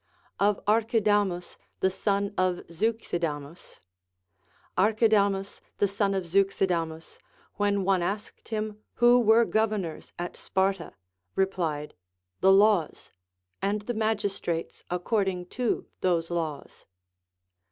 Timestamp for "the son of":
1.79-2.65, 5.77-6.23